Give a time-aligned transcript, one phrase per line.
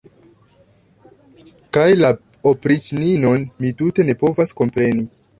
[1.75, 2.09] Kaj la
[2.51, 5.05] opriĉninon mi tute ne povas kompreni.